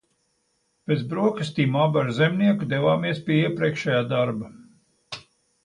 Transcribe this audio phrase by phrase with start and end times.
[0.89, 4.53] Pēc brokastīm abi ar Zemnieku devāmies pie iepriekšējā darba.